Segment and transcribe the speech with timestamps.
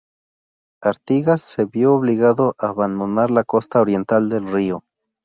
[0.81, 4.83] Artigas se vio obligado a abandonar la costa oriental del río.